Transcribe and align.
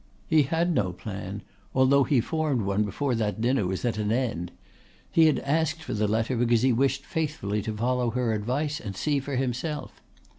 He 0.25 0.41
had 0.41 0.73
no 0.73 0.93
plan, 0.93 1.43
although 1.75 2.05
he 2.05 2.21
formed 2.21 2.63
one 2.63 2.83
before 2.83 3.13
that 3.13 3.39
dinner 3.39 3.67
was 3.67 3.85
at 3.85 3.99
an 3.99 4.11
end. 4.11 4.51
He 5.11 5.27
had 5.27 5.37
asked 5.41 5.83
for 5.83 5.93
the 5.93 6.07
letter 6.07 6.35
because 6.35 6.63
he 6.63 6.73
wished 6.73 7.05
faithfully 7.05 7.61
to 7.61 7.77
follow 7.77 8.09
her 8.09 8.33
advice 8.33 8.79
and 8.79 8.95
see 8.97 9.19
for 9.19 9.35
himself. 9.35 10.01